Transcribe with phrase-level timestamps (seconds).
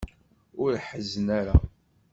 [0.63, 1.55] Ur ḥezzen ara.